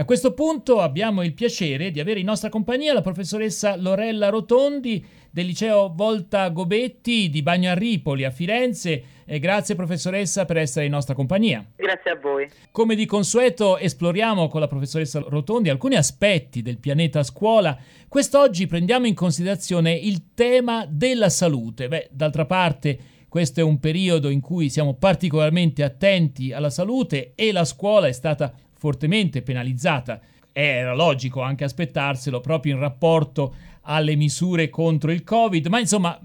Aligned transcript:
E 0.00 0.02
a 0.02 0.06
questo 0.06 0.32
punto 0.32 0.80
abbiamo 0.80 1.22
il 1.22 1.34
piacere 1.34 1.90
di 1.90 2.00
avere 2.00 2.20
in 2.20 2.24
nostra 2.24 2.48
compagnia 2.48 2.94
la 2.94 3.02
professoressa 3.02 3.76
Lorella 3.76 4.30
Rotondi 4.30 5.04
del 5.30 5.44
liceo 5.44 5.92
Volta 5.94 6.48
Gobetti 6.48 7.28
di 7.28 7.42
Bagno 7.42 7.70
a 7.70 7.74
Ripoli 7.74 8.24
a 8.24 8.30
Firenze. 8.30 9.02
E 9.26 9.38
grazie 9.38 9.74
professoressa 9.74 10.46
per 10.46 10.56
essere 10.56 10.86
in 10.86 10.92
nostra 10.92 11.12
compagnia. 11.12 11.62
Grazie 11.76 12.12
a 12.12 12.16
voi. 12.16 12.48
Come 12.70 12.94
di 12.94 13.04
consueto 13.04 13.76
esploriamo 13.76 14.48
con 14.48 14.60
la 14.60 14.68
professoressa 14.68 15.22
Rotondi 15.28 15.68
alcuni 15.68 15.96
aspetti 15.96 16.62
del 16.62 16.78
pianeta 16.78 17.22
scuola. 17.22 17.76
Quest'oggi 18.08 18.66
prendiamo 18.66 19.06
in 19.06 19.14
considerazione 19.14 19.92
il 19.92 20.32
tema 20.32 20.86
della 20.88 21.28
salute. 21.28 21.88
Beh, 21.88 22.08
d'altra 22.10 22.46
parte 22.46 22.98
questo 23.28 23.60
è 23.60 23.62
un 23.62 23.78
periodo 23.78 24.30
in 24.30 24.40
cui 24.40 24.70
siamo 24.70 24.94
particolarmente 24.94 25.82
attenti 25.82 26.52
alla 26.52 26.70
salute 26.70 27.32
e 27.34 27.52
la 27.52 27.66
scuola 27.66 28.06
è 28.06 28.12
stata 28.12 28.52
fortemente 28.80 29.42
penalizzata. 29.42 30.18
Era 30.50 30.94
logico 30.94 31.42
anche 31.42 31.64
aspettarselo 31.64 32.40
proprio 32.40 32.74
in 32.74 32.80
rapporto 32.80 33.54
alle 33.82 34.16
misure 34.16 34.70
contro 34.70 35.12
il 35.12 35.22
Covid, 35.22 35.66
ma 35.66 35.78
insomma 35.78 36.18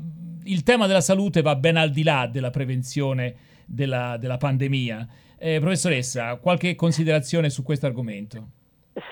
il 0.45 0.63
tema 0.63 0.87
della 0.87 1.01
salute 1.01 1.41
va 1.41 1.55
ben 1.55 1.75
al 1.75 1.91
di 1.91 2.03
là 2.03 2.27
della 2.27 2.49
prevenzione 2.49 3.35
della, 3.65 4.15
della 4.17 4.37
pandemia. 4.37 5.07
Eh, 5.37 5.59
professoressa, 5.59 6.37
qualche 6.37 6.75
considerazione 6.75 7.49
su 7.49 7.61
questo 7.61 7.85
argomento? 7.85 8.47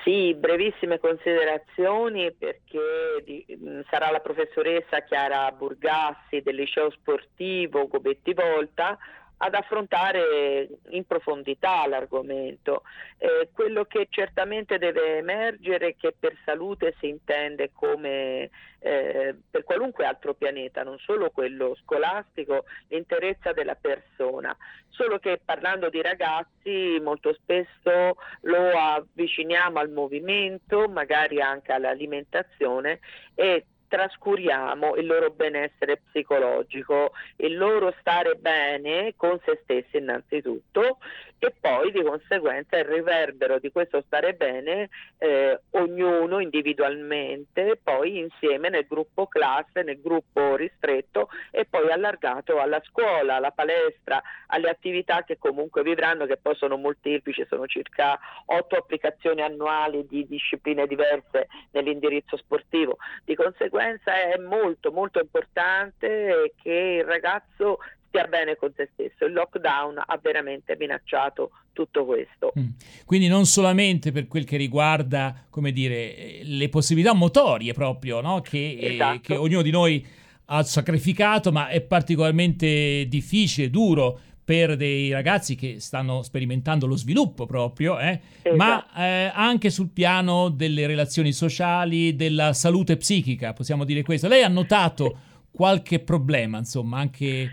Sì, 0.03 0.33
brevissime 0.33 0.97
considerazioni 0.97 2.31
perché 2.31 3.21
di, 3.25 3.45
sarà 3.89 4.09
la 4.11 4.21
professoressa 4.21 5.01
Chiara 5.01 5.51
Burgassi 5.51 6.41
del 6.41 6.55
liceo 6.55 6.89
sportivo 6.91 7.87
Gobetti 7.87 8.33
Volta 8.33 8.97
ad 9.43 9.55
affrontare 9.55 10.69
in 10.89 11.05
profondità 11.05 11.85
l'argomento. 11.85 12.83
Eh, 13.17 13.49
quello 13.51 13.83
che 13.83 14.07
certamente 14.09 14.77
deve 14.77 15.17
emergere 15.17 15.89
è 15.89 15.95
che 15.97 16.15
per 16.17 16.37
salute 16.45 16.95
si 16.99 17.09
intende 17.09 17.71
come 17.73 18.49
eh, 18.79 19.35
per 19.49 19.63
qualunque 19.63 20.05
altro 20.05 20.33
pianeta, 20.33 20.83
non 20.83 20.97
solo 20.99 21.29
quello 21.31 21.75
scolastico, 21.83 22.65
l'interezza 22.87 23.51
della 23.51 23.75
persona. 23.75 24.55
Solo 24.89 25.19
che 25.19 25.41
parlando 25.43 25.89
di 25.89 26.01
ragazzi 26.01 26.99
molto 27.01 27.33
spesso 27.33 28.15
lo 28.41 28.69
avviciniamo 28.77 29.79
al 29.79 29.89
movimento, 29.89 30.87
magari 30.87 31.41
anche 31.41 31.71
all'alimentazione 31.73 32.99
e 33.35 33.65
trascuriamo 33.93 34.95
il 34.95 35.05
loro 35.05 35.29
benessere 35.29 36.01
psicologico, 36.09 37.11
il 37.35 37.55
loro 37.55 37.93
stare 37.99 38.33
bene 38.33 39.13
con 39.15 39.39
se 39.45 39.59
stessi 39.61 39.97
innanzitutto 39.97 40.97
e 41.37 41.53
poi 41.59 41.91
di 41.91 42.01
conseguenza 42.01 42.77
il 42.77 42.85
riverbero 42.85 43.59
di 43.59 43.69
questo 43.71 44.01
stare 44.07 44.33
bene 44.33 44.89
eh, 45.19 45.59
ognuno 45.71 46.39
individualmente, 46.39 47.77
poi 47.83 48.17
insieme 48.17 48.69
nel 48.69 48.87
gruppo 48.87 49.27
classe, 49.27 49.83
nel 49.83 50.01
gruppo 50.01 50.55
ristretto 50.55 51.29
e 51.51 51.65
poi 51.65 51.91
allargato 51.91 52.59
alla 52.59 52.81
scuola, 52.85 53.35
alla 53.35 53.51
palestra, 53.51 54.23
alle 54.47 54.69
attività 54.69 55.23
che 55.23 55.37
comunque 55.37 55.83
vivranno, 55.83 56.25
che 56.25 56.37
poi 56.37 56.55
sono 56.55 56.77
molteplici, 56.77 57.45
sono 57.47 57.67
circa 57.67 58.17
otto 58.45 58.75
applicazioni 58.75 59.41
annuali 59.41 60.07
di 60.07 60.25
discipline 60.25 60.87
diverse 60.87 61.47
nell'indirizzo 61.71 62.37
sportivo. 62.37 62.97
Di 63.25 63.35
conseguenza 63.35 63.82
è 63.83 64.39
molto 64.39 64.91
molto 64.91 65.19
importante 65.19 66.53
che 66.61 66.99
il 67.01 67.05
ragazzo 67.05 67.79
stia 68.07 68.25
bene 68.25 68.55
con 68.55 68.71
se 68.75 68.89
stesso. 68.93 69.25
Il 69.25 69.33
lockdown 69.33 70.01
ha 70.05 70.19
veramente 70.21 70.75
minacciato 70.77 71.51
tutto 71.73 72.05
questo. 72.05 72.53
Mm. 72.57 72.69
Quindi 73.05 73.27
non 73.27 73.45
solamente 73.45 74.11
per 74.11 74.27
quel 74.27 74.45
che 74.45 74.57
riguarda, 74.57 75.45
come 75.49 75.71
dire, 75.71 76.41
le 76.43 76.69
possibilità 76.69 77.13
motorie 77.13 77.73
proprio, 77.73 78.21
no? 78.21 78.41
che, 78.41 78.77
esatto. 78.79 79.15
eh, 79.15 79.21
che 79.21 79.35
ognuno 79.35 79.63
di 79.63 79.71
noi 79.71 80.05
ha 80.45 80.61
sacrificato, 80.63 81.51
ma 81.51 81.69
è 81.69 81.81
particolarmente 81.81 83.07
difficile, 83.07 83.69
duro 83.69 84.19
per 84.43 84.75
dei 84.75 85.11
ragazzi 85.11 85.55
che 85.55 85.79
stanno 85.79 86.21
sperimentando 86.21 86.85
lo 86.85 86.95
sviluppo 86.95 87.45
proprio, 87.45 87.99
eh? 87.99 88.19
esatto. 88.41 88.55
ma 88.55 88.85
eh, 88.95 89.31
anche 89.33 89.69
sul 89.69 89.89
piano 89.89 90.49
delle 90.49 90.85
relazioni 90.85 91.31
sociali, 91.31 92.15
della 92.15 92.53
salute 92.53 92.97
psichica, 92.97 93.53
possiamo 93.53 93.85
dire 93.85 94.03
questo. 94.03 94.27
Lei 94.27 94.43
ha 94.43 94.49
notato 94.49 95.17
qualche 95.51 95.99
problema, 95.99 96.57
insomma, 96.57 96.99
anche 96.99 97.49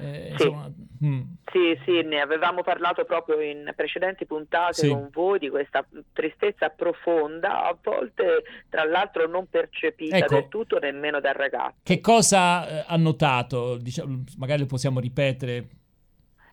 eh, 0.00 0.26
sì. 0.36 0.44
Insomma, 0.44 0.70
mm. 1.04 1.20
sì. 1.50 1.78
sì, 1.84 2.02
ne 2.02 2.20
avevamo 2.20 2.62
parlato 2.62 3.04
proprio 3.04 3.40
in 3.40 3.72
precedenti 3.74 4.26
puntate 4.26 4.74
sì. 4.74 4.88
con 4.88 5.08
voi 5.12 5.38
di 5.38 5.48
questa 5.48 5.84
tristezza 6.12 6.68
profonda, 6.68 7.64
a 7.64 7.76
volte 7.82 8.44
tra 8.68 8.84
l'altro 8.84 9.26
non 9.26 9.48
percepita 9.48 10.16
ecco, 10.16 10.34
del 10.34 10.48
tutto 10.48 10.78
nemmeno 10.78 11.20
dal 11.20 11.34
ragazzo. 11.34 11.78
Che 11.82 12.00
cosa 12.00 12.68
eh, 12.68 12.84
ha 12.86 12.96
notato? 12.96 13.76
Diciamo, 13.76 14.22
magari 14.36 14.60
lo 14.60 14.66
possiamo 14.66 15.00
ripetere. 15.00 15.66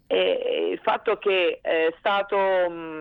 E 0.08 0.70
il 0.72 0.80
fatto 0.84 1.18
che 1.18 1.60
è, 1.62 1.92
stato, 1.98 2.38
mm, 2.70 3.00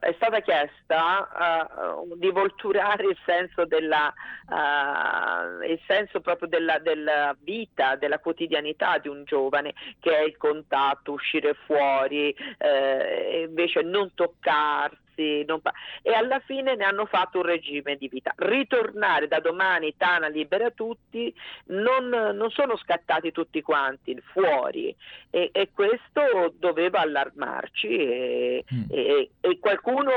è 0.00 0.12
stata 0.16 0.40
chiesta 0.40 2.02
uh, 2.02 2.16
di 2.16 2.30
volturare 2.30 3.04
il 3.04 3.18
senso, 3.24 3.64
della, 3.64 4.12
uh, 4.48 5.62
il 5.62 5.80
senso 5.86 6.20
proprio 6.20 6.48
della, 6.48 6.78
della, 6.80 7.36
vita, 7.40 7.94
della 7.94 8.18
quotidianità 8.18 8.98
di 8.98 9.08
un 9.08 9.22
giovane, 9.24 9.74
che 10.00 10.16
è 10.16 10.22
il 10.22 10.36
contatto, 10.36 11.12
uscire 11.12 11.54
fuori, 11.64 12.34
uh, 12.38 13.42
invece 13.42 13.82
non 13.82 14.12
toccarsi 14.14 15.04
ragazzi 15.16 15.44
pa- 15.60 15.72
e 16.02 16.12
alla 16.12 16.40
fine 16.40 16.76
ne 16.76 16.84
hanno 16.84 17.06
fatto 17.06 17.38
un 17.38 17.44
regime 17.44 17.96
di 17.96 18.08
vita. 18.08 18.32
Ritornare 18.36 19.28
da 19.28 19.40
domani 19.40 19.94
Tana 19.96 20.28
libera 20.28 20.70
tutti, 20.70 21.32
non, 21.66 22.08
non 22.08 22.50
sono 22.50 22.76
scattati 22.76 23.32
tutti 23.32 23.62
quanti 23.62 24.16
fuori 24.32 24.94
e, 25.30 25.50
e 25.52 25.70
questo 25.72 26.54
doveva 26.58 27.00
allarmarci 27.00 27.88
e, 27.88 28.64
mm. 28.72 28.84
e, 28.90 29.30
e 29.40 29.58
qualcuno 29.58 30.10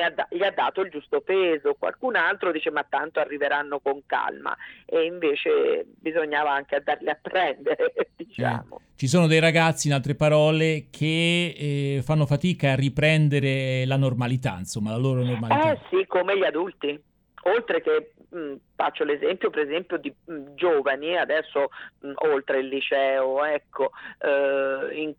ha, 0.00 0.26
gli 0.30 0.42
ha 0.42 0.50
dato 0.50 0.80
il 0.80 0.90
giusto 0.90 1.20
peso, 1.20 1.74
qualcun 1.74 2.16
altro 2.16 2.52
dice 2.52 2.70
ma 2.70 2.84
tanto 2.88 3.20
arriveranno 3.20 3.80
con 3.80 4.02
calma 4.06 4.56
e 4.84 5.04
invece 5.04 5.86
bisognava 5.98 6.52
anche 6.52 6.80
darli 6.82 7.08
a 7.08 7.18
prendere, 7.20 7.92
diciamo. 8.16 8.78
Eh. 8.80 8.84
Ci 8.96 9.08
sono 9.08 9.26
dei 9.26 9.40
ragazzi, 9.40 9.88
in 9.88 9.92
altre 9.92 10.14
parole, 10.14 10.86
che 10.90 11.54
eh, 11.54 12.02
fanno 12.02 12.24
fatica 12.24 12.72
a 12.72 12.74
riprendere 12.74 13.84
la 13.84 13.98
normalità, 13.98 14.45
insomma, 14.54 14.90
la 14.90 14.96
loro 14.96 15.22
normalità. 15.22 15.72
Eh 15.72 15.78
sì, 15.90 16.06
come 16.06 16.36
gli 16.36 16.44
adulti. 16.44 17.02
Oltre 17.44 17.80
che 17.80 18.12
mh, 18.28 18.38
mm, 18.38 18.54
faccio 18.74 19.04
l'esempio 19.04 19.50
per 19.50 19.66
esempio 19.66 19.98
di 19.98 20.12
mh, 20.24 20.32
mm, 20.32 20.46
giovani, 20.54 21.16
adesso 21.16 21.68
mh, 22.00 22.08
mm, 22.08 22.12
oltre 22.16 22.58
il 22.58 22.68
liceo, 22.68 23.44
ecco, 23.44 23.90
eh, 24.18 24.88
in, 24.92 25.14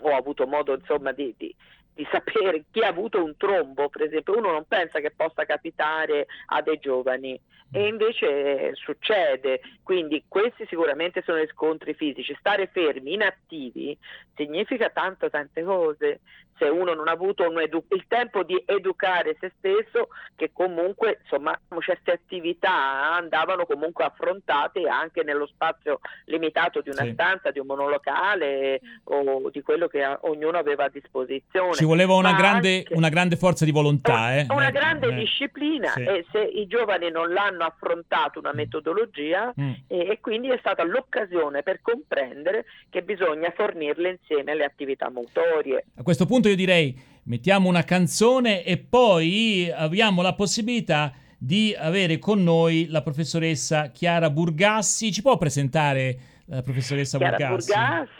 ho 0.00 0.16
avuto 0.16 0.46
modo 0.46 0.74
insomma 0.74 1.12
di, 1.12 1.34
di 1.36 1.54
di 2.00 2.06
sapere 2.10 2.64
chi 2.72 2.80
ha 2.80 2.88
avuto 2.88 3.22
un 3.22 3.36
trombo, 3.36 3.88
per 3.88 4.02
esempio, 4.02 4.36
uno 4.36 4.50
non 4.50 4.64
pensa 4.66 5.00
che 5.00 5.10
possa 5.10 5.44
capitare 5.44 6.26
a 6.46 6.62
dei 6.62 6.78
giovani 6.78 7.38
e 7.72 7.86
invece 7.86 8.74
succede, 8.74 9.60
quindi 9.84 10.24
questi 10.26 10.66
sicuramente 10.66 11.22
sono 11.24 11.40
scontri 11.46 11.94
fisici, 11.94 12.34
stare 12.36 12.66
fermi, 12.66 13.12
inattivi, 13.12 13.96
significa 14.34 14.90
tanto 14.90 15.28
tante 15.30 15.62
cose, 15.62 16.20
se 16.60 16.66
uno 16.66 16.92
non 16.92 17.08
ha 17.08 17.12
avuto 17.12 17.50
edu- 17.58 17.86
il 17.94 18.04
tempo 18.06 18.42
di 18.42 18.62
educare 18.66 19.36
se 19.40 19.50
stesso, 19.56 20.08
che 20.36 20.50
comunque 20.52 21.20
insomma 21.22 21.58
certe 21.80 22.12
attività 22.12 23.14
andavano 23.14 23.64
comunque 23.64 24.04
affrontate 24.04 24.86
anche 24.86 25.22
nello 25.24 25.46
spazio 25.46 26.00
limitato 26.26 26.82
di 26.82 26.90
una 26.90 27.04
sì. 27.04 27.12
stanza, 27.12 27.50
di 27.50 27.58
un 27.58 27.66
monolocale 27.66 28.80
o 29.04 29.48
di 29.50 29.62
quello 29.62 29.88
che 29.88 30.04
a- 30.04 30.18
ognuno 30.22 30.58
aveva 30.58 30.84
a 30.84 30.88
disposizione. 30.90 31.72
Ci 31.72 31.84
voleva 31.86 32.14
una, 32.14 32.34
grande, 32.34 32.84
una 32.90 33.08
grande, 33.08 33.36
forza 33.36 33.64
di 33.64 33.70
volontà. 33.70 34.36
Eh? 34.36 34.46
Una 34.50 34.68
eh, 34.68 34.72
grande 34.72 35.06
eh, 35.06 35.14
disciplina 35.14 35.88
sì. 35.88 36.02
e 36.02 36.26
se 36.30 36.40
i 36.40 36.66
giovani 36.66 37.10
non 37.10 37.32
l'hanno 37.32 37.64
affrontato 37.64 38.38
una 38.38 38.52
mm. 38.52 38.56
metodologia 38.56 39.52
mm. 39.58 39.72
e, 39.86 39.98
e 40.10 40.20
quindi 40.20 40.50
è 40.50 40.58
stata 40.58 40.84
l'occasione 40.84 41.62
per 41.62 41.80
comprendere 41.80 42.66
che 42.90 43.02
bisogna 43.02 43.50
fornirle 43.56 44.10
insieme 44.10 44.29
alle 44.34 44.64
attività 44.64 45.10
motorie. 45.10 45.84
A 45.96 46.02
questo 46.02 46.26
punto 46.26 46.48
io 46.48 46.56
direi 46.56 46.96
mettiamo 47.24 47.68
una 47.68 47.84
canzone 47.84 48.64
e 48.64 48.78
poi 48.78 49.70
abbiamo 49.72 50.22
la 50.22 50.34
possibilità 50.34 51.12
di 51.38 51.74
avere 51.76 52.18
con 52.18 52.42
noi 52.42 52.86
la 52.88 53.02
professoressa 53.02 53.90
Chiara 53.90 54.30
Burgassi. 54.30 55.12
Ci 55.12 55.22
può 55.22 55.36
presentare 55.36 56.18
la 56.46 56.62
professoressa 56.62 57.18
Chiara 57.18 57.36
Burgassi? 57.36 57.72
Burgassi 57.72 58.19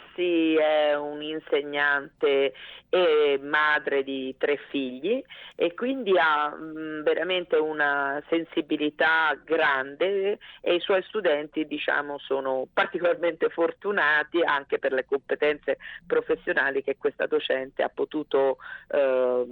è 0.55 0.95
un'insegnante 0.95 2.53
e 2.89 3.39
madre 3.41 4.03
di 4.03 4.35
tre 4.37 4.57
figli 4.69 5.23
e 5.55 5.73
quindi 5.73 6.17
ha 6.17 6.49
mh, 6.49 6.79
mm, 6.79 7.01
veramente 7.03 7.55
una 7.55 8.21
sensibilità 8.27 9.39
grande 9.43 10.39
e 10.59 10.75
i 10.75 10.79
suoi 10.81 11.01
studenti 11.03 11.65
diciamo 11.65 12.17
sono 12.17 12.67
particolarmente 12.71 13.49
fortunati 13.49 14.41
anche 14.43 14.77
per 14.77 14.91
le 14.91 15.05
competenze 15.05 15.77
professionali 16.05 16.83
che 16.83 16.97
questa 16.97 17.27
docente 17.27 17.81
ha 17.81 17.89
potuto 17.89 18.57
eh, 18.89 19.45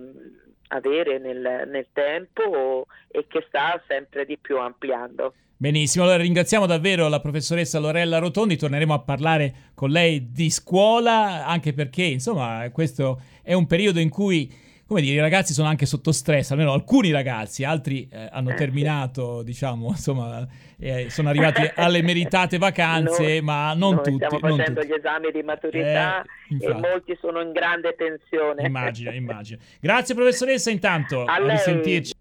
avere 0.69 1.19
nel, 1.19 1.68
nel 1.69 1.88
tempo 1.94 2.88
e 3.10 3.25
che 3.27 3.45
sta 3.48 3.81
sempre 3.88 4.25
di 4.25 4.38
più 4.38 4.57
ampliando. 4.57 5.33
Benissimo, 5.57 6.06
allora 6.06 6.21
ringraziamo 6.21 6.66
davvero 6.66 7.10
la 7.10 7.19
professoressa 7.19 7.80
Lorella 7.80 8.18
Rotondi, 8.18 8.56
torneremo 8.56 8.94
a 8.94 9.00
parlare 9.00 9.54
con 9.74 9.89
lei 9.89 10.31
di 10.31 10.50
scuola, 10.50 11.45
anche 11.45 11.74
perché 11.74 12.04
insomma 12.04 12.69
questo 12.71 13.21
è 13.44 13.54
un 13.54 13.68
periodo 13.68 14.00
in 14.00 14.10
cui 14.10 14.50
come 14.90 15.02
dire, 15.02 15.18
i 15.18 15.20
ragazzi 15.20 15.54
sono 15.54 15.68
anche 15.68 15.86
sotto 15.86 16.12
stress, 16.12 16.50
almeno 16.50 16.74
alcuni 16.74 17.12
ragazzi, 17.12 17.64
altri 17.64 18.10
eh, 18.12 18.28
hanno 18.32 18.50
eh, 18.50 18.56
terminato, 18.56 19.44
diciamo, 19.44 19.90
insomma, 19.94 20.48
eh, 20.80 21.12
sono 21.12 21.30
arrivati 21.30 21.62
alle 21.78 22.02
meritate 22.02 22.58
vacanze, 22.58 23.22
noi, 23.22 23.42
ma 23.42 23.76
non 23.76 23.94
noi 23.94 24.04
tutti. 24.04 24.26
Stiamo 24.26 24.48
non 24.48 24.58
facendo 24.58 24.82
tutti. 24.82 24.92
gli 24.92 24.98
esami 24.98 25.32
di 25.32 25.44
maturità 25.44 26.24
eh, 26.24 26.66
e 26.66 26.74
molti 26.74 27.16
sono 27.22 27.40
in 27.40 27.52
grande 27.52 27.94
tensione. 27.96 28.66
Immagino, 28.66 29.12
immagino. 29.12 29.60
Grazie 29.80 30.16
professoressa 30.16 30.72
intanto, 30.72 31.24
a, 31.24 31.36
a 31.36 31.48
risentirci. 31.52 32.14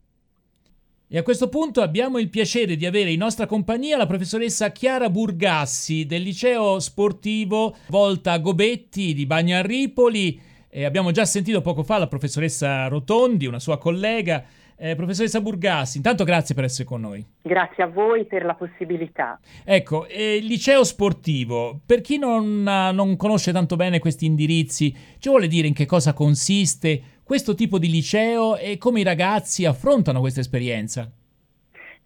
E 1.10 1.16
a 1.16 1.22
questo 1.22 1.48
punto 1.48 1.80
abbiamo 1.80 2.18
il 2.18 2.28
piacere 2.28 2.76
di 2.76 2.84
avere 2.84 3.10
in 3.10 3.18
nostra 3.18 3.46
compagnia 3.46 3.96
la 3.96 4.04
professoressa 4.04 4.72
Chiara 4.72 5.08
Burgassi 5.08 6.04
del 6.04 6.20
liceo 6.20 6.80
sportivo 6.80 7.74
Volta 7.86 8.36
Gobetti 8.36 9.14
di 9.14 9.24
Bagnarripoli. 9.24 10.56
E 10.78 10.84
abbiamo 10.84 11.10
già 11.10 11.24
sentito 11.24 11.60
poco 11.60 11.82
fa 11.82 11.98
la 11.98 12.06
professoressa 12.06 12.86
Rotondi, 12.86 13.46
una 13.46 13.58
sua 13.58 13.78
collega. 13.78 14.44
Eh, 14.76 14.94
professoressa 14.94 15.40
Burgassi, 15.40 15.96
intanto 15.96 16.22
grazie 16.22 16.54
per 16.54 16.62
essere 16.62 16.86
con 16.86 17.00
noi. 17.00 17.26
Grazie 17.42 17.82
a 17.82 17.88
voi 17.88 18.26
per 18.26 18.44
la 18.44 18.54
possibilità. 18.54 19.40
Ecco, 19.64 20.06
eh, 20.06 20.36
il 20.36 20.44
liceo 20.44 20.84
sportivo, 20.84 21.80
per 21.84 22.00
chi 22.00 22.16
non, 22.16 22.62
non 22.62 23.16
conosce 23.16 23.50
tanto 23.50 23.74
bene 23.74 23.98
questi 23.98 24.24
indirizzi, 24.24 24.94
ci 25.18 25.28
vuole 25.28 25.48
dire 25.48 25.66
in 25.66 25.74
che 25.74 25.84
cosa 25.84 26.12
consiste? 26.12 27.16
questo 27.24 27.54
tipo 27.54 27.78
di 27.78 27.90
liceo 27.90 28.56
e 28.56 28.78
come 28.78 29.00
i 29.00 29.04
ragazzi 29.04 29.66
affrontano 29.66 30.20
questa 30.20 30.40
esperienza? 30.40 31.10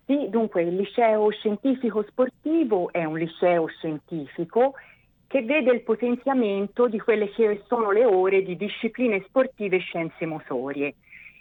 Sì, 0.05 0.27
dunque 0.31 0.63
il 0.63 0.75
liceo 0.75 1.31
scientifico 1.31 2.05
sportivo 2.09 2.91
è 2.91 3.05
un 3.05 3.19
liceo 3.19 3.67
scientifico 3.69 4.73
che 5.33 5.41
vede 5.41 5.73
il 5.73 5.81
potenziamento 5.81 6.89
di 6.89 6.99
quelle 6.99 7.31
che 7.31 7.63
sono 7.67 7.91
le 7.91 8.05
ore 8.05 8.43
di 8.43 8.55
discipline 8.55 9.25
sportive 9.27 9.77
e 9.77 9.79
scienze 9.79 10.27
motorie. 10.27 10.97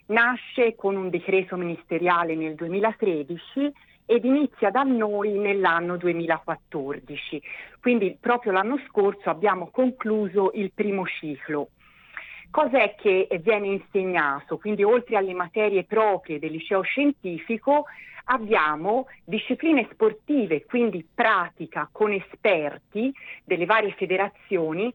Nasce 0.05 0.75
con 0.75 0.95
un 0.95 1.09
decreto 1.09 1.57
ministeriale 1.57 2.33
nel 2.35 2.55
2013 2.55 3.69
ed 4.05 4.23
inizia 4.23 4.69
da 4.69 4.83
noi 4.83 5.33
nell'anno 5.33 5.97
2014. 5.97 7.41
Quindi 7.81 8.15
proprio 8.17 8.53
l'anno 8.53 8.79
scorso 8.87 9.29
abbiamo 9.29 9.67
concluso 9.69 10.51
il 10.53 10.71
primo 10.73 11.05
ciclo. 11.05 11.71
Cos'è 12.51 12.95
che 12.95 13.27
viene 13.41 13.67
insegnato? 13.67 14.57
Quindi 14.57 14.83
oltre 14.83 15.15
alle 15.15 15.33
materie 15.33 15.85
proprie 15.85 16.37
del 16.37 16.51
liceo 16.51 16.81
scientifico 16.81 17.85
abbiamo 18.25 19.07
discipline 19.23 19.87
sportive, 19.91 20.65
quindi 20.65 21.07
pratica 21.13 21.87
con 21.89 22.11
esperti 22.11 23.13
delle 23.45 23.65
varie 23.65 23.93
federazioni 23.93 24.93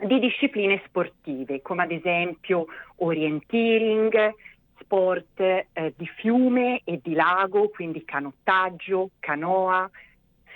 di 0.00 0.20
discipline 0.20 0.80
sportive, 0.86 1.60
come 1.62 1.82
ad 1.82 1.90
esempio 1.90 2.66
orienteering, 2.96 4.32
sport 4.78 5.40
eh, 5.40 5.94
di 5.96 6.06
fiume 6.06 6.82
e 6.84 7.00
di 7.02 7.14
lago, 7.14 7.70
quindi 7.70 8.04
canottaggio, 8.04 9.10
canoa, 9.18 9.90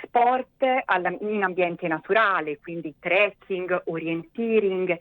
sport 0.05 0.65
alla, 0.85 1.13
in 1.21 1.43
ambiente 1.43 1.89
naturale, 1.89 2.61
quindi 2.61 2.95
trekking, 3.01 3.83
orienteering, 3.87 4.97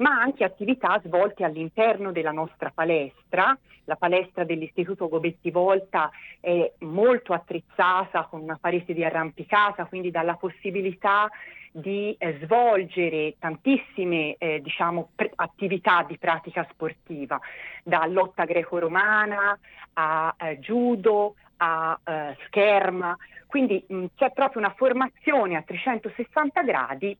ma 0.00 0.20
anche 0.20 0.44
attività 0.44 1.00
svolte 1.04 1.44
all'interno 1.44 2.12
della 2.12 2.32
nostra 2.32 2.70
palestra. 2.74 3.56
La 3.84 3.96
palestra 3.96 4.44
dell'Istituto 4.44 5.08
Gobetti 5.08 5.50
Volta 5.50 6.10
è 6.38 6.72
molto 6.80 7.32
attrezzata 7.32 8.24
con 8.24 8.40
una 8.40 8.58
parete 8.60 8.92
di 8.92 9.04
arrampicata, 9.04 9.86
quindi 9.86 10.10
dà 10.10 10.22
la 10.22 10.36
possibilità 10.36 11.28
di 11.72 12.14
eh, 12.18 12.38
svolgere 12.42 13.36
tantissime 13.38 14.36
eh, 14.38 14.60
diciamo, 14.60 15.10
pr- 15.14 15.32
attività 15.36 16.04
di 16.06 16.18
pratica 16.18 16.66
sportiva, 16.70 17.38
da 17.84 18.06
lotta 18.06 18.44
greco-romana 18.44 19.58
a 19.94 20.34
eh, 20.38 20.58
judo, 20.58 21.34
a 21.58 21.98
eh, 22.02 22.36
scherma, 22.46 23.16
quindi 23.46 23.84
mh, 23.86 24.06
c'è 24.16 24.32
proprio 24.32 24.62
una 24.62 24.74
formazione 24.76 25.56
a 25.56 25.62
360 25.62 26.62
gradi 26.62 27.16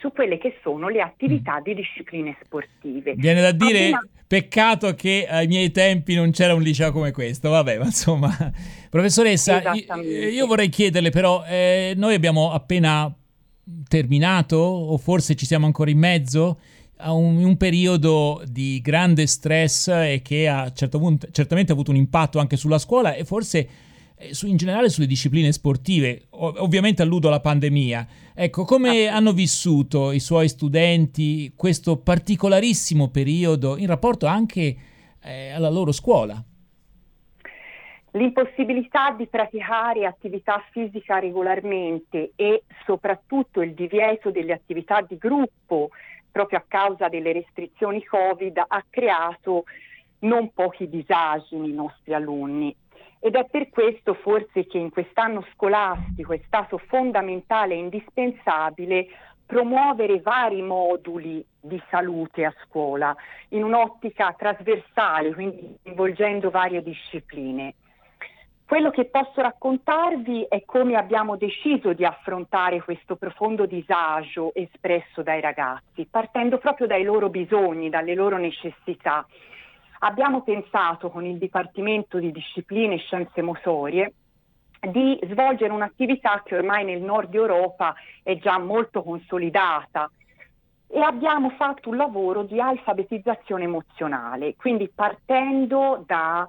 su 0.00 0.12
quelle 0.12 0.38
che 0.38 0.58
sono 0.62 0.88
le 0.88 1.00
attività 1.00 1.58
mm. 1.60 1.62
di 1.62 1.74
discipline 1.74 2.36
sportive. 2.44 3.14
Viene 3.14 3.40
da 3.40 3.52
dire 3.52 3.86
Appena... 3.86 4.06
peccato 4.26 4.94
che 4.94 5.26
ai 5.28 5.46
miei 5.46 5.70
tempi 5.70 6.14
non 6.14 6.30
c'era 6.30 6.54
un 6.54 6.62
liceo 6.62 6.92
come 6.92 7.10
questo, 7.12 7.50
vabbè, 7.50 7.78
ma 7.78 7.84
insomma, 7.84 8.30
professoressa, 8.90 9.62
io 9.72 10.46
vorrei 10.46 10.68
chiederle 10.68 11.10
però, 11.10 11.44
eh, 11.44 11.94
noi 11.96 12.14
abbiamo 12.14 12.52
appena 12.52 13.12
terminato 13.88 14.56
o 14.56 14.96
forse 14.96 15.34
ci 15.34 15.46
siamo 15.46 15.66
ancora 15.66 15.90
in 15.90 15.98
mezzo 15.98 16.58
a 16.98 17.12
un, 17.12 17.42
un 17.44 17.56
periodo 17.56 18.42
di 18.46 18.80
grande 18.80 19.26
stress 19.26 19.88
e 19.88 20.20
che 20.22 20.48
ha 20.48 20.72
certo 20.72 20.98
punto, 20.98 21.28
certamente 21.30 21.72
avuto 21.72 21.90
un 21.90 21.96
impatto 21.96 22.38
anche 22.38 22.56
sulla 22.56 22.78
scuola 22.78 23.14
e 23.14 23.24
forse 23.24 23.68
in 24.44 24.56
generale 24.56 24.88
sulle 24.88 25.06
discipline 25.06 25.52
sportive, 25.52 26.26
ovviamente 26.30 27.02
alludo 27.02 27.28
alla 27.28 27.40
pandemia. 27.40 28.06
Ecco, 28.34 28.64
come 28.64 29.08
ah. 29.08 29.16
hanno 29.16 29.32
vissuto 29.32 30.10
i 30.12 30.20
suoi 30.20 30.48
studenti 30.48 31.52
questo 31.54 31.98
particolarissimo 31.98 33.08
periodo 33.08 33.76
in 33.76 33.86
rapporto 33.86 34.26
anche 34.26 34.76
eh, 35.22 35.50
alla 35.50 35.68
loro 35.68 35.92
scuola? 35.92 36.42
L'impossibilità 38.12 39.10
di 39.10 39.26
praticare 39.26 40.06
attività 40.06 40.64
fisica 40.70 41.18
regolarmente 41.18 42.32
e 42.34 42.62
soprattutto 42.86 43.60
il 43.60 43.74
divieto 43.74 44.30
delle 44.30 44.54
attività 44.54 45.02
di 45.02 45.18
gruppo 45.18 45.90
proprio 46.30 46.58
a 46.58 46.64
causa 46.66 47.08
delle 47.08 47.32
restrizioni 47.32 48.02
Covid 48.02 48.64
ha 48.66 48.84
creato 48.88 49.64
non 50.20 50.50
pochi 50.54 50.88
disagi 50.88 51.56
nei 51.56 51.72
nostri 51.72 52.14
alunni 52.14 52.74
ed 53.18 53.34
è 53.34 53.46
per 53.46 53.70
questo 53.70 54.14
forse 54.14 54.66
che 54.66 54.78
in 54.78 54.90
quest'anno 54.90 55.44
scolastico 55.52 56.32
è 56.32 56.40
stato 56.46 56.78
fondamentale 56.78 57.74
e 57.74 57.78
indispensabile 57.78 59.06
promuovere 59.46 60.20
vari 60.20 60.60
moduli 60.60 61.44
di 61.60 61.80
salute 61.88 62.44
a 62.44 62.54
scuola 62.64 63.14
in 63.50 63.62
un'ottica 63.62 64.34
trasversale, 64.36 65.32
quindi 65.32 65.78
coinvolgendo 65.82 66.50
varie 66.50 66.82
discipline. 66.82 67.74
Quello 68.66 68.90
che 68.90 69.04
posso 69.04 69.40
raccontarvi 69.40 70.46
è 70.48 70.64
come 70.64 70.96
abbiamo 70.96 71.36
deciso 71.36 71.92
di 71.92 72.04
affrontare 72.04 72.82
questo 72.82 73.14
profondo 73.14 73.64
disagio 73.64 74.52
espresso 74.54 75.22
dai 75.22 75.40
ragazzi, 75.40 76.04
partendo 76.10 76.58
proprio 76.58 76.88
dai 76.88 77.04
loro 77.04 77.28
bisogni, 77.28 77.90
dalle 77.90 78.14
loro 78.14 78.38
necessità 78.38 79.24
abbiamo 80.00 80.42
pensato 80.42 81.10
con 81.10 81.24
il 81.24 81.38
Dipartimento 81.38 82.18
di 82.18 82.32
Discipline 82.32 82.94
e 82.94 82.98
Scienze 82.98 83.42
Motorie 83.42 84.12
di 84.80 85.18
svolgere 85.28 85.72
un'attività 85.72 86.42
che 86.44 86.56
ormai 86.56 86.84
nel 86.84 87.00
nord 87.00 87.34
Europa 87.34 87.94
è 88.22 88.36
già 88.38 88.58
molto 88.58 89.02
consolidata. 89.02 90.10
E 90.88 91.00
abbiamo 91.00 91.50
fatto 91.50 91.88
un 91.88 91.96
lavoro 91.96 92.44
di 92.44 92.60
alfabetizzazione 92.60 93.64
emozionale, 93.64 94.54
quindi 94.54 94.88
partendo 94.94 96.04
da 96.06 96.46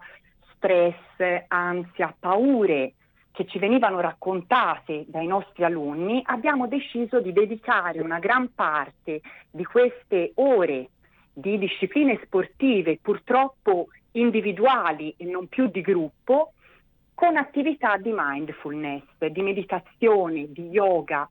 stress, 0.54 1.46
ansia, 1.48 2.16
paure 2.20 2.94
che 3.32 3.46
ci 3.46 3.60
venivano 3.60 4.00
raccontate 4.00 5.06
dai 5.08 5.27
nostri 5.27 5.63
alunni, 5.63 6.22
abbiamo 6.25 6.68
deciso 6.68 7.20
di 7.20 7.34
dedicare 7.34 8.01
una 8.01 8.20
gran 8.20 8.54
parte 8.54 9.22
di 9.50 9.63
queste 9.63 10.32
ore 10.36 10.89
di 11.39 11.60
discipline 11.60 12.20
sportive, 12.24 12.98
purtroppo 13.00 13.89
individuali 14.13 15.13
e 15.17 15.25
non 15.25 15.48
più 15.48 15.67
di 15.67 15.82
gruppo, 15.82 16.53
con 17.13 17.38
attività 17.38 17.98
di 17.98 18.12
mindfulness, 18.12 19.03
di 19.29 19.41
meditazione, 19.44 20.51
di 20.51 20.70
yoga, 20.70 21.29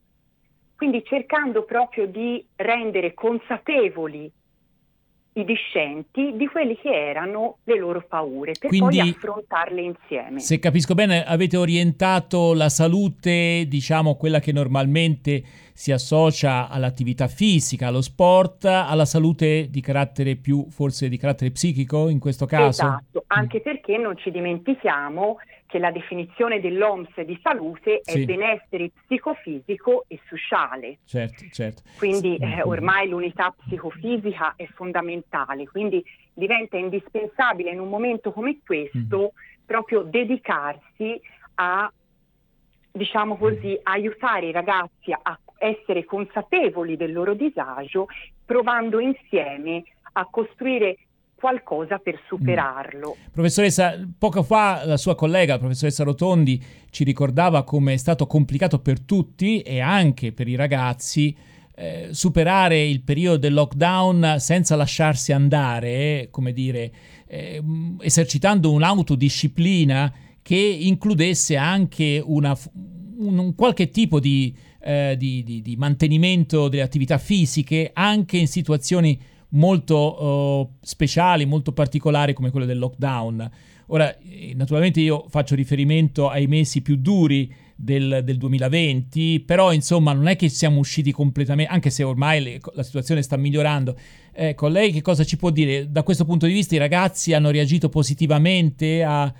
quindi 0.76 1.02
cercando 1.04 1.64
proprio 1.64 2.06
di 2.06 2.44
rendere 2.54 3.14
consapevoli 3.14 4.30
i 5.36 5.44
discenti 5.44 6.32
di 6.34 6.46
quelle 6.46 6.76
che 6.78 6.88
erano 6.88 7.58
le 7.64 7.78
loro 7.78 8.02
paure 8.06 8.52
per 8.58 8.70
Quindi, 8.70 8.98
poi 8.98 9.10
affrontarle 9.10 9.82
insieme. 9.82 10.40
Se 10.40 10.58
capisco 10.58 10.94
bene, 10.94 11.24
avete 11.24 11.58
orientato 11.58 12.54
la 12.54 12.70
salute, 12.70 13.66
diciamo 13.68 14.16
quella 14.16 14.40
che 14.40 14.52
normalmente 14.52 15.42
si 15.74 15.92
associa 15.92 16.70
all'attività 16.70 17.28
fisica, 17.28 17.88
allo 17.88 18.00
sport, 18.00 18.64
alla 18.64 19.04
salute 19.04 19.68
di 19.68 19.82
carattere 19.82 20.36
più, 20.36 20.66
forse 20.70 21.10
di 21.10 21.18
carattere 21.18 21.50
psichico 21.50 22.08
in 22.08 22.18
questo 22.18 22.46
caso? 22.46 22.82
Esatto, 22.82 23.24
anche 23.26 23.58
mm. 23.58 23.62
perché 23.62 23.98
non 23.98 24.16
ci 24.16 24.30
dimentichiamo 24.30 25.36
che 25.66 25.78
la 25.78 25.90
definizione 25.90 26.61
dell'OMS 26.61 27.20
di 27.23 27.38
salute 27.42 28.00
è 28.04 28.12
sì. 28.12 28.25
benessere 28.25 28.90
psicofisico 28.90 30.04
e 30.08 30.20
sociale. 30.28 30.99
Certo, 31.04 31.44
certo. 31.50 31.82
Quindi 31.99 32.37
eh, 32.37 32.62
ormai 32.62 33.08
l'unità 33.08 33.54
psicofisica 33.56 34.54
è 34.56 34.66
fondamentale, 34.75 35.66
quindi 35.66 36.04
diventa 36.32 36.76
indispensabile 36.76 37.70
in 37.70 37.80
un 37.80 37.88
momento 37.88 38.32
come 38.32 38.58
questo 38.64 39.32
mm. 39.35 39.64
proprio 39.66 40.02
dedicarsi 40.02 41.20
a, 41.54 41.90
diciamo 42.92 43.37
così, 43.37 43.78
aiutare 43.82 44.46
i 44.46 44.52
ragazzi 44.52 45.12
a 45.12 45.38
essere 45.58 46.04
consapevoli 46.04 46.96
del 46.96 47.12
loro 47.12 47.35
disagio, 47.35 48.06
provando 48.44 49.00
insieme 49.00 49.82
a 50.12 50.26
costruire 50.30 50.99
qualcosa 51.36 51.98
per 51.98 52.18
superarlo. 52.26 53.16
Mm. 53.16 53.32
Professoressa, 53.32 53.94
poco 54.18 54.42
fa 54.42 54.84
la 54.84 54.96
sua 54.96 55.14
collega, 55.14 55.54
la 55.54 55.58
professoressa 55.58 56.02
Rotondi, 56.02 56.60
ci 56.90 57.04
ricordava 57.04 57.62
come 57.62 57.92
è 57.92 57.96
stato 57.96 58.26
complicato 58.26 58.80
per 58.80 59.00
tutti 59.00 59.60
e 59.60 59.80
anche 59.80 60.32
per 60.32 60.48
i 60.48 60.56
ragazzi 60.56 61.36
eh, 61.78 62.08
superare 62.12 62.82
il 62.82 63.02
periodo 63.02 63.36
del 63.36 63.52
lockdown 63.52 64.36
senza 64.38 64.76
lasciarsi 64.76 65.32
andare, 65.32 66.28
come 66.30 66.52
dire, 66.52 66.90
eh, 67.26 67.62
esercitando 68.00 68.72
un'autodisciplina 68.72 70.12
che 70.40 70.56
includesse 70.56 71.56
anche 71.56 72.22
una, 72.24 72.56
un, 73.18 73.38
un 73.38 73.54
qualche 73.54 73.90
tipo 73.90 74.20
di, 74.20 74.56
eh, 74.80 75.16
di, 75.18 75.42
di, 75.42 75.60
di 75.60 75.76
mantenimento 75.76 76.68
delle 76.68 76.82
attività 76.82 77.18
fisiche 77.18 77.90
anche 77.92 78.38
in 78.38 78.46
situazioni 78.46 79.20
molto 79.50 80.22
uh, 80.22 80.76
speciali, 80.80 81.44
molto 81.44 81.72
particolari 81.72 82.32
come 82.32 82.50
quelle 82.50 82.66
del 82.66 82.78
lockdown. 82.78 83.50
Ora, 83.88 84.16
eh, 84.18 84.52
naturalmente 84.56 85.00
io 85.00 85.26
faccio 85.28 85.54
riferimento 85.54 86.28
ai 86.28 86.46
mesi 86.46 86.82
più 86.82 86.96
duri 86.96 87.52
del, 87.76 88.22
del 88.24 88.36
2020, 88.38 89.40
però 89.40 89.72
insomma 89.72 90.12
non 90.12 90.26
è 90.26 90.34
che 90.34 90.48
siamo 90.48 90.78
usciti 90.78 91.12
completamente, 91.12 91.70
anche 91.70 91.90
se 91.90 92.02
ormai 92.02 92.42
le, 92.42 92.60
la 92.72 92.82
situazione 92.82 93.22
sta 93.22 93.36
migliorando. 93.36 93.96
Ecco, 94.32 94.66
lei 94.68 94.90
che 94.90 95.02
cosa 95.02 95.24
ci 95.24 95.36
può 95.36 95.50
dire? 95.50 95.90
Da 95.90 96.02
questo 96.02 96.24
punto 96.24 96.46
di 96.46 96.52
vista 96.52 96.74
i 96.74 96.78
ragazzi 96.78 97.32
hanno 97.32 97.50
reagito 97.50 97.88
positivamente 97.88 99.04
a 99.04 99.32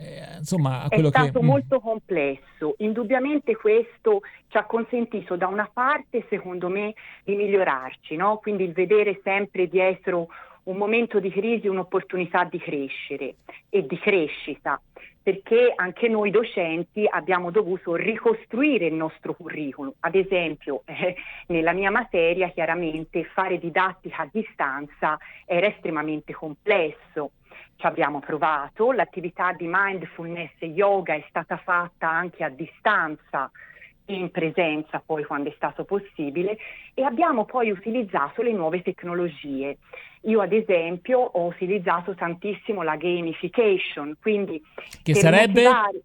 eh, 0.00 0.38
insomma, 0.38 0.82
a 0.82 0.88
quello 0.88 1.08
è 1.08 1.10
stato 1.10 1.38
che... 1.38 1.44
Mm. 1.44 1.48
molto 1.48 1.80
complesso. 1.80 2.74
Indubbiamente 2.78 3.54
questo 3.56 4.22
ci 4.48 4.56
ha 4.56 4.64
consentito 4.64 5.36
da 5.36 5.46
una 5.46 5.68
parte, 5.70 6.26
secondo 6.28 6.68
me, 6.68 6.94
di 7.24 7.34
migliorarci, 7.34 8.16
no? 8.16 8.38
quindi 8.38 8.64
il 8.64 8.72
vedere 8.72 9.20
sempre 9.22 9.68
dietro 9.68 10.28
un 10.64 10.76
momento 10.76 11.20
di 11.20 11.30
crisi 11.30 11.68
un'opportunità 11.68 12.44
di 12.44 12.58
crescere 12.58 13.36
e 13.68 13.86
di 13.86 13.98
crescita, 13.98 14.80
perché 15.22 15.72
anche 15.74 16.08
noi 16.08 16.30
docenti 16.30 17.06
abbiamo 17.08 17.50
dovuto 17.50 17.94
ricostruire 17.94 18.86
il 18.86 18.94
nostro 18.94 19.34
curriculum. 19.34 19.92
Ad 20.00 20.14
esempio, 20.14 20.82
eh, 20.86 21.14
nella 21.48 21.72
mia 21.72 21.90
materia 21.90 22.48
chiaramente 22.48 23.24
fare 23.24 23.58
didattica 23.58 24.22
a 24.22 24.28
distanza 24.30 25.18
era 25.44 25.66
estremamente 25.66 26.32
complesso 26.32 27.32
ci 27.76 27.86
abbiamo 27.86 28.20
provato, 28.20 28.92
l'attività 28.92 29.52
di 29.52 29.66
mindfulness 29.66 30.50
e 30.58 30.66
yoga 30.66 31.14
è 31.14 31.24
stata 31.30 31.56
fatta 31.56 32.10
anche 32.10 32.44
a 32.44 32.50
distanza 32.50 33.50
in 34.16 34.30
presenza 34.30 35.02
poi 35.04 35.24
quando 35.24 35.48
è 35.48 35.52
stato 35.56 35.84
possibile 35.84 36.56
e 36.94 37.02
abbiamo 37.02 37.44
poi 37.44 37.70
utilizzato 37.70 38.42
le 38.42 38.52
nuove 38.52 38.82
tecnologie. 38.82 39.78
Io 40.22 40.40
ad 40.40 40.52
esempio 40.52 41.18
ho 41.18 41.46
utilizzato 41.46 42.14
tantissimo 42.14 42.82
la 42.82 42.96
gamification, 42.96 44.16
quindi 44.20 44.62
che 45.02 45.14
sarebbe? 45.14 45.62
Motivare, 45.62 46.00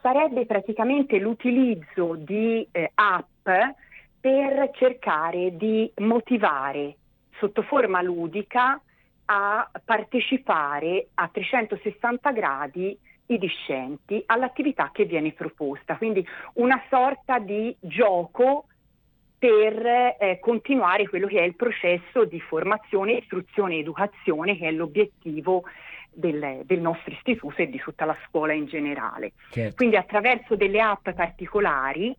sarebbe 0.00 0.46
praticamente 0.46 1.18
l'utilizzo 1.18 2.14
di 2.14 2.66
eh, 2.70 2.90
app 2.94 3.48
per 4.20 4.70
cercare 4.74 5.56
di 5.56 5.90
motivare 5.96 6.96
sotto 7.38 7.62
forma 7.62 8.02
ludica 8.02 8.80
a 9.26 9.70
partecipare 9.84 11.08
a 11.14 11.28
360 11.28 12.32
gradi 12.32 12.96
i 13.26 13.38
discenti 13.38 14.22
all'attività 14.26 14.90
che 14.92 15.04
viene 15.04 15.32
proposta, 15.32 15.96
quindi 15.96 16.26
una 16.54 16.82
sorta 16.88 17.38
di 17.38 17.74
gioco 17.80 18.66
per 19.38 19.86
eh, 20.18 20.38
continuare 20.40 21.08
quello 21.08 21.26
che 21.26 21.40
è 21.40 21.42
il 21.42 21.56
processo 21.56 22.24
di 22.24 22.40
formazione, 22.40 23.12
istruzione 23.12 23.74
e 23.74 23.78
educazione 23.80 24.56
che 24.56 24.68
è 24.68 24.72
l'obiettivo 24.72 25.64
del, 26.10 26.62
del, 26.64 26.80
nostro 26.80 27.12
istituto 27.12 27.60
e 27.60 27.68
di 27.68 27.78
tutta 27.78 28.06
la 28.06 28.16
scuola 28.26 28.54
in 28.54 28.66
generale. 28.66 29.32
Certo. 29.50 29.76
Quindi 29.76 29.96
attraverso 29.96 30.56
delle 30.56 30.80
app 30.80 31.10
particolari 31.10 32.16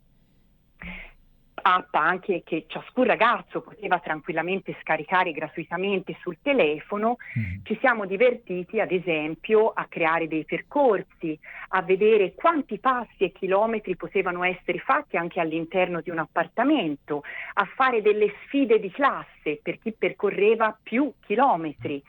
app 1.67 1.93
anche 1.95 2.43
che 2.45 2.65
ciascun 2.67 3.03
ragazzo 3.03 3.61
poteva 3.61 3.99
tranquillamente 3.99 4.77
scaricare 4.81 5.33
gratuitamente 5.33 6.17
sul 6.21 6.37
telefono, 6.41 7.17
mm. 7.37 7.63
ci 7.63 7.77
siamo 7.81 8.05
divertiti 8.05 8.79
ad 8.79 8.91
esempio 8.91 9.69
a 9.69 9.85
creare 9.89 10.27
dei 10.27 10.45
percorsi, 10.45 11.37
a 11.69 11.81
vedere 11.81 12.33
quanti 12.35 12.79
passi 12.79 13.25
e 13.25 13.31
chilometri 13.33 13.97
potevano 13.97 14.43
essere 14.43 14.79
fatti 14.79 15.17
anche 15.17 15.41
all'interno 15.41 15.99
di 15.99 16.09
un 16.09 16.19
appartamento, 16.19 17.23
a 17.55 17.65
fare 17.75 18.01
delle 18.01 18.33
sfide 18.45 18.79
di 18.79 18.89
classe 18.89 19.59
per 19.61 19.77
chi 19.79 19.91
percorreva 19.91 20.77
più 20.81 21.11
chilometri, 21.19 22.01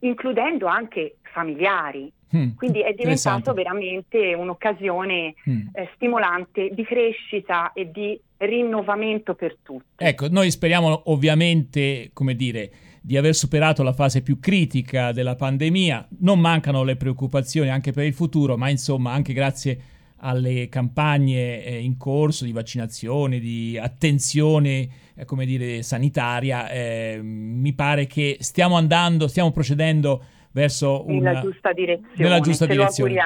includendo 0.00 0.66
anche 0.66 1.16
familiari. 1.22 2.12
Mm, 2.36 2.50
Quindi 2.54 2.80
è 2.82 2.92
diventato 2.92 3.52
veramente 3.54 4.34
un'occasione 4.34 5.34
mm. 5.48 5.60
eh, 5.72 5.90
stimolante 5.94 6.68
di 6.70 6.84
crescita 6.84 7.72
e 7.72 7.90
di 7.90 8.20
rinnovamento 8.40 9.34
per 9.34 9.56
tutti. 9.62 10.04
Ecco, 10.04 10.28
noi 10.28 10.50
speriamo 10.50 11.02
ovviamente, 11.06 12.10
come 12.12 12.34
dire, 12.34 12.70
di 13.02 13.16
aver 13.16 13.34
superato 13.34 13.82
la 13.82 13.92
fase 13.92 14.22
più 14.22 14.38
critica 14.38 15.12
della 15.12 15.36
pandemia. 15.36 16.08
Non 16.20 16.38
mancano 16.40 16.82
le 16.82 16.96
preoccupazioni 16.96 17.68
anche 17.68 17.92
per 17.92 18.04
il 18.04 18.14
futuro, 18.14 18.56
ma 18.56 18.68
insomma 18.68 19.12
anche 19.12 19.32
grazie 19.32 19.80
alle 20.22 20.68
campagne 20.68 21.64
eh, 21.64 21.78
in 21.78 21.96
corso 21.96 22.44
di 22.44 22.52
vaccinazione, 22.52 23.38
di 23.38 23.78
attenzione, 23.78 24.88
eh, 25.14 25.24
come 25.24 25.46
dire, 25.46 25.82
sanitaria, 25.82 26.68
eh, 26.68 27.20
mi 27.22 27.72
pare 27.72 28.06
che 28.06 28.36
stiamo 28.40 28.76
andando, 28.76 29.28
stiamo 29.28 29.50
procedendo 29.50 30.22
verso 30.52 31.04
una... 31.06 31.30
nella 31.30 31.40
giusta 31.40 31.72
direzione. 31.72 32.14
Nella 32.16 32.40
giusta 32.40 32.66
direzione. 32.66 33.16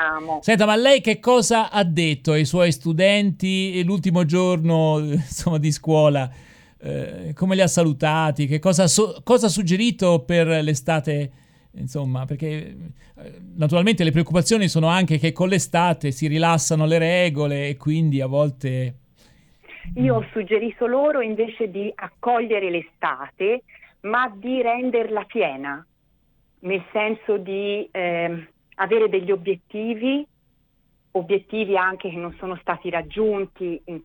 Senta, 0.40 0.66
ma 0.66 0.76
lei 0.76 1.00
che 1.00 1.20
cosa 1.20 1.70
ha 1.70 1.84
detto 1.84 2.32
ai 2.32 2.44
suoi 2.44 2.72
studenti 2.72 3.82
l'ultimo 3.84 4.24
giorno 4.24 4.98
insomma, 5.00 5.58
di 5.58 5.72
scuola? 5.72 6.30
Eh, 6.78 7.32
come 7.34 7.54
li 7.54 7.62
ha 7.62 7.66
salutati? 7.66 8.46
Che 8.46 8.58
cosa, 8.58 8.86
so- 8.86 9.20
cosa 9.24 9.46
ha 9.46 9.50
suggerito 9.50 10.22
per 10.24 10.46
l'estate? 10.46 11.30
Insomma, 11.76 12.24
perché 12.24 12.76
eh, 13.16 13.32
naturalmente 13.56 14.04
le 14.04 14.12
preoccupazioni 14.12 14.68
sono 14.68 14.86
anche 14.86 15.18
che 15.18 15.32
con 15.32 15.48
l'estate 15.48 16.12
si 16.12 16.28
rilassano 16.28 16.86
le 16.86 16.98
regole 16.98 17.68
e 17.68 17.76
quindi 17.76 18.20
a 18.20 18.26
volte... 18.26 18.94
Io 19.96 20.14
ho 20.14 20.26
suggerito 20.32 20.86
loro 20.86 21.20
invece 21.20 21.70
di 21.70 21.92
accogliere 21.94 22.70
l'estate, 22.70 23.64
ma 24.02 24.32
di 24.34 24.62
renderla 24.62 25.24
piena, 25.24 25.84
nel 26.64 26.84
senso 26.92 27.36
di 27.36 27.88
eh, 27.90 28.48
avere 28.76 29.08
degli 29.08 29.30
obiettivi, 29.30 30.26
obiettivi 31.12 31.76
anche 31.76 32.10
che 32.10 32.16
non 32.16 32.34
sono 32.38 32.56
stati 32.56 32.90
raggiunti 32.90 33.80
in, 33.86 34.00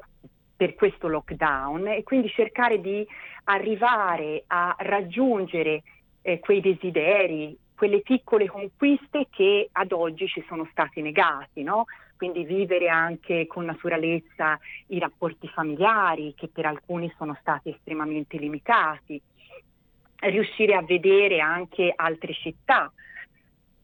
per 0.56 0.76
questo 0.76 1.08
lockdown 1.08 1.88
e 1.88 2.04
quindi 2.04 2.30
cercare 2.30 2.82
di 2.82 3.06
arrivare 3.46 4.44
a 4.48 4.76
raggiungere 4.80 5.84
eh, 6.22 6.40
quei 6.40 6.60
desideri, 6.60 7.58
quelle 7.76 8.02
piccole 8.02 8.48
conquiste 8.48 9.28
che 9.30 9.70
ad 9.72 9.94
oggi 9.94 10.28
ci 10.28 10.44
sono 10.48 10.68
stati 10.72 11.02
negati, 11.02 11.64
no? 11.64 11.86
quindi 12.18 12.44
vivere 12.44 12.90
anche 12.90 13.48
con 13.48 13.64
naturalezza 13.64 14.60
i 14.88 15.00
rapporti 15.00 15.48
familiari 15.48 16.34
che 16.36 16.50
per 16.50 16.66
alcuni 16.66 17.10
sono 17.18 17.38
stati 17.40 17.70
estremamente 17.70 18.36
limitati, 18.36 19.22
riuscire 20.22 20.74
a 20.74 20.82
vedere 20.82 21.40
anche 21.40 21.92
altre 21.96 22.34
città, 22.34 22.92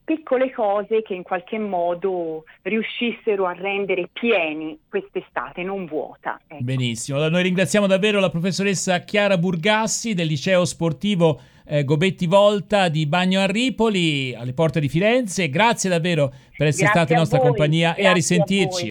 piccole 0.06 0.52
cose 0.52 1.02
che 1.02 1.16
in 1.16 1.24
qualche 1.24 1.58
modo 1.58 2.44
riuscissero 2.62 3.48
a 3.48 3.54
rendere 3.54 4.10
pieni 4.14 4.78
quest'estate, 4.88 5.64
non 5.64 5.86
vuota. 5.86 6.40
Ecco. 6.48 6.64
Benissimo, 6.64 7.28
noi 7.28 7.44
ringraziamo 7.44 7.88
davvero 7.88 8.20
la 8.20 8.30
professoressa 8.30 9.00
Chiara 9.00 9.38
Burgassi 9.38 10.14
del 10.14 10.28
liceo 10.28 10.64
sportivo 10.64 11.42
eh, 11.68 11.84
Gobetti 11.84 12.28
Volta 12.28 12.90
di 12.90 13.08
Bagno 13.08 13.40
a 13.42 13.48
Ripoli, 13.48 14.36
alle 14.36 14.54
porte 14.54 14.80
di 14.80 14.88
Firenze. 14.88 15.50
Grazie 15.50 15.90
davvero 15.90 16.30
per 16.56 16.68
essere 16.68 16.86
Grazie 16.86 16.88
stata 16.88 17.14
in 17.14 17.20
nostra 17.20 17.40
compagnia 17.40 17.90
Grazie 17.90 18.04
e 18.04 18.08
a 18.08 18.14
risentirci. 18.14 18.82
A 18.82 18.84